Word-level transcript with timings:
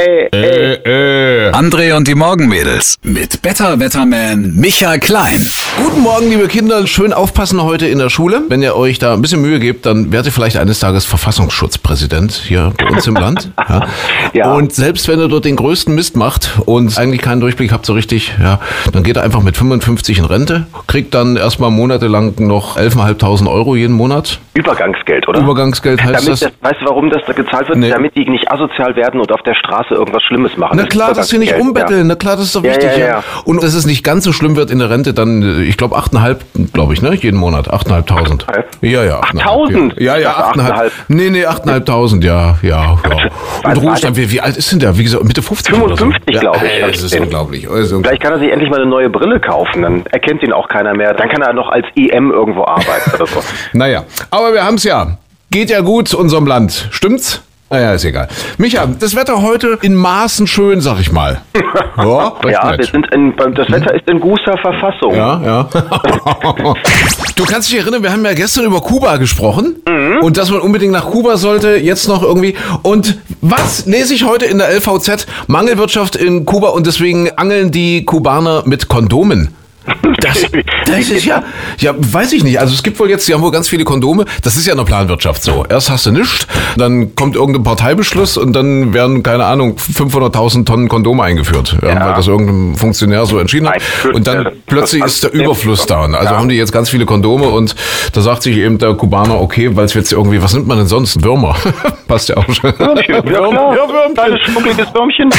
Ey, 0.00 0.28
ey. 0.32 0.40
Äh, 0.40 0.72
äh. 0.86 1.09
André 1.60 1.94
und 1.94 2.08
die 2.08 2.14
Morgenmädels 2.14 2.96
mit 3.02 3.42
Better 3.42 3.78
Wetterman 3.78 4.54
Michael 4.56 4.98
Klein. 4.98 5.42
Guten 5.76 6.00
Morgen, 6.00 6.30
liebe 6.30 6.48
Kinder. 6.48 6.86
Schön 6.86 7.12
aufpassen 7.12 7.62
heute 7.62 7.86
in 7.86 7.98
der 7.98 8.08
Schule. 8.08 8.40
Wenn 8.48 8.62
ihr 8.62 8.76
euch 8.76 8.98
da 8.98 9.12
ein 9.12 9.20
bisschen 9.20 9.42
Mühe 9.42 9.60
gebt, 9.60 9.84
dann 9.84 10.10
werdet 10.10 10.28
ihr 10.28 10.32
vielleicht 10.32 10.56
eines 10.56 10.78
Tages 10.78 11.04
Verfassungsschutzpräsident 11.04 12.32
hier 12.32 12.72
bei 12.78 12.86
uns 12.88 13.06
im 13.06 13.14
Land. 13.14 13.50
Ja. 13.68 13.86
Ja. 14.32 14.52
Und 14.54 14.72
selbst 14.72 15.06
wenn 15.06 15.20
ihr 15.20 15.28
dort 15.28 15.44
den 15.44 15.54
größten 15.54 15.94
Mist 15.94 16.16
macht 16.16 16.58
und 16.64 16.98
eigentlich 16.98 17.20
keinen 17.20 17.40
Durchblick 17.40 17.70
habt 17.72 17.84
so 17.86 17.92
richtig, 17.92 18.32
ja, 18.42 18.58
dann 18.92 19.02
geht 19.04 19.16
er 19.16 19.22
einfach 19.22 19.42
mit 19.42 19.56
55 19.56 20.18
in 20.18 20.24
Rente, 20.24 20.66
kriegt 20.88 21.14
dann 21.14 21.36
erstmal 21.36 21.70
monatelang 21.70 22.34
noch 22.38 22.76
11.500 22.76 23.48
Euro 23.48 23.76
jeden 23.76 23.94
Monat. 23.94 24.40
Übergangsgeld, 24.54 25.28
oder? 25.28 25.40
Übergangsgeld 25.40 26.02
heißt 26.02 26.14
Damit 26.16 26.28
das. 26.28 26.40
das. 26.40 26.52
Weißt 26.62 26.80
du, 26.80 26.86
warum 26.86 27.10
das 27.10 27.22
da 27.26 27.32
gezahlt 27.32 27.68
wird? 27.68 27.78
Nee. 27.78 27.90
Damit 27.90 28.16
die 28.16 28.28
nicht 28.28 28.50
asozial 28.50 28.96
werden 28.96 29.20
und 29.20 29.30
auf 29.30 29.42
der 29.42 29.54
Straße 29.54 29.94
irgendwas 29.94 30.22
Schlimmes 30.24 30.56
machen. 30.56 30.74
Na 30.76 30.82
Das 30.84 30.90
klar, 30.90 31.12
dass 31.14 31.28
sie 31.28 31.38
nicht 31.38 31.49
Übergangsgeld, 31.50 31.60
umbetteln. 31.60 32.06
Na 32.06 32.14
klar, 32.14 32.36
das 32.36 32.46
ist 32.46 32.56
doch 32.56 32.62
wichtig. 32.62 32.96
ja. 32.98 33.22
Und 33.44 33.62
dass 33.62 33.74
es 33.74 33.86
nicht 33.86 34.02
ganz 34.04 34.24
so 34.24 34.32
schlimm 34.32 34.56
wird 34.56 34.70
in 34.70 34.78
der 34.78 34.90
Rente, 34.90 35.12
dann, 35.14 35.42
äh, 35.42 35.62
ich 35.62 35.76
glaube, 35.76 35.96
8,5, 35.96 36.72
glaube 36.72 36.94
ich, 36.94 37.02
ne? 37.02 37.14
Jeden 37.14 37.38
Monat. 37.38 37.68
8.500. 37.72 38.46
8,5? 38.46 38.64
Ja, 38.82 39.04
ja. 39.04 39.20
8.000? 39.20 40.00
Ja, 40.00 40.16
ja, 40.16 40.30
Ich 40.30 40.36
dachte 40.36 40.60
8,5. 40.60 40.72
8,5. 40.72 40.90
Nee, 41.08 41.30
nee, 41.30 41.46
8.500, 41.46 42.24
ja, 42.24 42.58
ja, 42.62 42.68
ja. 42.68 42.98
Und 43.70 43.76
Ruhestand, 43.82 44.16
wie, 44.16 44.30
wie 44.30 44.40
alt 44.40 44.56
ist 44.56 44.72
denn 44.72 44.78
der? 44.78 44.96
Wie 44.96 45.04
gesagt, 45.04 45.24
Mitte 45.24 45.42
50 45.42 45.74
oder 45.74 45.96
so? 45.96 46.04
55, 46.04 46.40
glaube 46.40 46.66
ich, 46.66 46.78
Ja, 46.78 46.86
hab 46.86 46.92
das 46.92 47.02
ist 47.02 47.18
unglaublich. 47.18 47.68
Also, 47.70 48.00
Vielleicht 48.00 48.22
kann 48.22 48.32
er 48.32 48.38
sich 48.38 48.50
endlich 48.50 48.70
mal 48.70 48.80
eine 48.80 48.88
neue 48.90 49.10
Brille 49.10 49.40
kaufen, 49.40 49.82
dann 49.82 50.06
erkennt 50.06 50.42
ihn 50.42 50.52
auch 50.52 50.68
keiner 50.68 50.94
mehr. 50.94 51.14
Dann 51.14 51.28
kann 51.28 51.42
er 51.42 51.52
noch 51.52 51.68
als 51.68 51.86
EM 51.96 52.30
irgendwo 52.30 52.64
arbeiten 52.64 53.10
oder 53.14 53.26
so. 53.26 53.40
naja, 53.72 54.04
aber 54.30 54.52
wir 54.52 54.64
haben's 54.64 54.84
ja. 54.84 55.18
Geht 55.50 55.70
ja 55.70 55.80
gut 55.80 56.14
unserem 56.14 56.46
Land. 56.46 56.88
Stimmt's? 56.92 57.42
Naja, 57.72 57.92
ist 57.94 58.04
egal. 58.04 58.26
Micha, 58.58 58.84
das 58.98 59.14
Wetter 59.14 59.42
heute 59.42 59.78
in 59.82 59.94
Maßen 59.94 60.48
schön, 60.48 60.80
sag 60.80 60.98
ich 60.98 61.12
mal. 61.12 61.40
Ja, 61.96 62.32
ja, 62.48 62.78
wir 62.78 62.86
sind 62.86 63.12
in, 63.12 63.34
das 63.36 63.70
Wetter 63.70 63.94
ist 63.94 64.08
in 64.08 64.20
guter 64.20 64.56
Verfassung. 64.58 65.14
Ja, 65.14 65.40
ja. 65.44 65.62
du 67.36 67.44
kannst 67.44 67.70
dich 67.70 67.78
erinnern, 67.78 68.02
wir 68.02 68.10
haben 68.10 68.24
ja 68.24 68.32
gestern 68.32 68.64
über 68.64 68.80
Kuba 68.80 69.18
gesprochen 69.18 69.76
und 70.22 70.36
dass 70.38 70.50
man 70.50 70.60
unbedingt 70.60 70.92
nach 70.92 71.04
Kuba 71.10 71.36
sollte, 71.36 71.76
jetzt 71.76 72.08
noch 72.08 72.22
irgendwie. 72.22 72.54
Und 72.82 73.18
was 73.42 73.84
lese 73.86 74.14
ich 74.14 74.24
heute 74.24 74.46
in 74.46 74.58
der 74.58 74.74
LVZ? 74.74 75.26
Mangelwirtschaft 75.46 76.16
in 76.16 76.46
Kuba 76.46 76.70
und 76.70 76.86
deswegen 76.86 77.30
angeln 77.36 77.70
die 77.70 78.04
Kubaner 78.04 78.62
mit 78.64 78.88
Kondomen. 78.88 79.54
Das, 80.20 80.46
das 80.86 81.08
ist 81.10 81.24
ja, 81.24 81.42
ja, 81.78 81.94
weiß 81.96 82.32
ich 82.32 82.44
nicht. 82.44 82.60
Also 82.60 82.74
es 82.74 82.82
gibt 82.82 82.98
wohl 83.00 83.08
jetzt, 83.08 83.26
die 83.26 83.34
haben 83.34 83.42
wohl 83.42 83.50
ganz 83.50 83.68
viele 83.68 83.84
Kondome. 83.84 84.24
Das 84.42 84.56
ist 84.56 84.66
ja 84.66 84.72
in 84.72 84.78
der 84.78 84.84
Planwirtschaft 84.84 85.42
so. 85.42 85.64
Erst 85.68 85.90
hast 85.90 86.06
du 86.06 86.12
nichts, 86.12 86.46
dann 86.76 87.14
kommt 87.16 87.34
irgendein 87.36 87.62
Parteibeschluss 87.64 88.36
und 88.36 88.52
dann 88.52 88.92
werden, 88.92 89.22
keine 89.22 89.44
Ahnung, 89.46 89.76
500.000 89.76 90.66
Tonnen 90.66 90.88
Kondome 90.88 91.22
eingeführt, 91.22 91.76
ja. 91.82 91.88
Weil 92.08 92.14
das 92.14 92.28
irgendein 92.28 92.76
Funktionär 92.76 93.24
so 93.26 93.38
entschieden 93.38 93.68
hat. 93.68 93.80
Und 94.12 94.26
dann 94.26 94.48
plötzlich 94.66 95.02
ist 95.04 95.22
der 95.22 95.32
Überfluss 95.32 95.86
da. 95.86 96.02
Also 96.02 96.16
Ja. 96.34 96.36
haben 96.38 96.48
die 96.48 96.56
jetzt 96.56 96.72
ganz 96.72 96.90
viele 96.90 97.06
Kondome 97.06 97.48
und 97.48 97.74
da 98.12 98.20
sagt 98.20 98.42
sich 98.42 98.56
eben 98.58 98.78
der 98.78 98.94
Kubaner, 98.94 99.40
okay, 99.40 99.74
weil 99.76 99.86
es 99.86 99.94
jetzt 99.94 100.12
irgendwie, 100.12 100.42
was 100.42 100.52
nimmt 100.54 100.66
man 100.66 100.78
denn 100.78 100.86
sonst? 100.86 101.22
Würmer. 101.24 101.56
Passt 102.08 102.28
ja 102.28 102.36
auch 102.36 102.52
schon. 102.52 102.72
Ja, 103.08 103.20
klar. 103.22 103.50
Kleines 104.14 104.40
schmuckliges 104.44 104.92
Würmchen. 104.94 105.30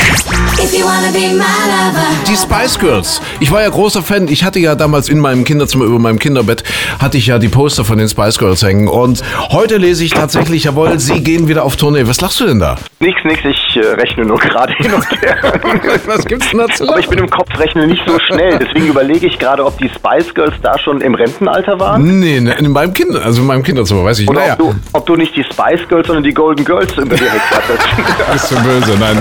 Die 2.28 2.36
Spice 2.36 2.80
Girls. 2.80 3.22
Ich 3.40 3.52
war 3.52 3.62
ja 3.62 3.70
großer 3.70 4.02
Fan. 4.02 4.28
Ich 4.32 4.46
hatte 4.46 4.60
ja 4.60 4.76
damals 4.76 5.10
in 5.10 5.20
meinem 5.20 5.44
Kinderzimmer 5.44 5.84
über 5.84 6.00
meinem 6.00 6.18
Kinderbett 6.18 6.64
hatte 7.00 7.18
ich 7.18 7.28
ja 7.28 7.38
die 7.38 7.50
Poster 7.50 7.84
von 7.84 7.98
den 7.98 8.08
Spice 8.08 8.40
Girls 8.40 8.64
hängen. 8.64 8.88
Und 8.88 9.22
heute 9.52 9.76
lese 9.76 10.06
ich 10.06 10.12
tatsächlich, 10.12 10.64
jawohl, 10.64 10.98
sie 11.00 11.22
gehen 11.22 11.50
wieder 11.50 11.66
auf 11.66 11.76
Tournee. 11.76 12.08
Was 12.08 12.22
lachst 12.22 12.40
du 12.40 12.46
denn 12.46 12.60
da? 12.60 12.78
Nix, 13.02 13.20
nix, 13.26 13.42
ich 13.44 13.76
äh, 13.76 13.86
rechne 13.88 14.24
nur 14.24 14.40
gerade 14.40 14.74
hin 14.76 14.94
und 14.94 15.06
her. 15.22 15.38
Was 16.06 16.24
gibt's 16.24 16.50
denn 16.50 16.60
da 16.60 16.68
zu 16.68 16.88
Aber 16.88 17.00
ich 17.00 17.10
bin 17.10 17.20
im 17.20 17.30
Kopfrechnen 17.30 17.90
nicht 17.90 18.04
so 18.08 18.18
schnell. 18.20 18.58
Deswegen 18.58 18.88
überlege 18.88 19.28
ich 19.28 19.38
gerade, 19.38 19.66
ob 19.66 19.78
die 19.80 19.90
Spice 19.90 20.34
Girls 20.34 20.56
da 20.64 20.80
schon 20.80 21.02
im 21.02 21.14
Rentenalter 21.14 21.78
waren. 21.78 22.22
Nee, 22.22 22.40
ne, 22.40 22.54
in 22.54 22.72
meinem 22.72 22.94
Kinder, 22.94 23.26
also 23.26 23.42
in 23.42 23.48
meinem 23.48 23.64
Kinderzimmer, 23.64 24.06
weiß 24.06 24.20
ich. 24.20 24.30
Oder 24.30 24.40
naja, 24.40 24.54
ob, 24.54 24.60
du, 24.60 24.76
ob 24.94 25.06
du 25.08 25.16
nicht 25.18 25.36
die 25.36 25.44
Spice 25.44 25.86
Girls, 25.90 26.08
sondern 26.08 26.24
die 26.24 26.34
Golden 26.34 26.64
Girls 26.64 26.94
über 26.96 27.18
dir 27.18 27.32
hattest. 27.50 27.84
bist 28.32 28.52
du 28.52 28.56
böse, 28.64 28.98
nein. 28.98 29.18